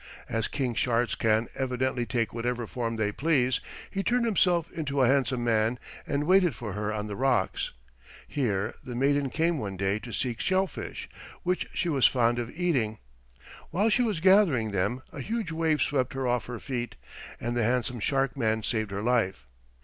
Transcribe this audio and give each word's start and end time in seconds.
As 0.27 0.47
king 0.47 0.73
sharks 0.73 1.13
can 1.13 1.47
evidently 1.53 2.07
take 2.07 2.33
whatever 2.33 2.65
form 2.65 2.95
they 2.95 3.11
please, 3.11 3.59
he 3.91 4.01
turned 4.01 4.25
himself 4.25 4.71
into 4.71 5.03
a 5.03 5.07
handsome 5.07 5.43
man 5.43 5.77
and 6.07 6.23
waited 6.25 6.55
for 6.55 6.73
her 6.73 6.91
on 6.91 7.05
the 7.05 7.15
rocks. 7.15 7.71
Here 8.27 8.73
the 8.83 8.95
maiden 8.95 9.29
came 9.29 9.59
one 9.59 9.77
day 9.77 9.99
to 9.99 10.11
seek 10.11 10.39
shellfish, 10.39 11.07
which 11.43 11.67
she 11.75 11.87
was 11.87 12.07
fond 12.07 12.39
of 12.39 12.49
eating. 12.49 12.97
While 13.69 13.89
she 13.89 14.01
was 14.01 14.21
gathering 14.21 14.71
them 14.71 15.03
a 15.13 15.19
huge 15.21 15.51
wave 15.51 15.83
swept 15.83 16.13
her 16.13 16.27
off 16.27 16.45
her 16.47 16.59
feet, 16.59 16.95
and 17.39 17.55
the 17.55 17.61
handsome 17.63 17.99
shark 17.99 18.35
man 18.35 18.63
saved 18.63 18.89
her 18.89 19.03
life. 19.03 19.45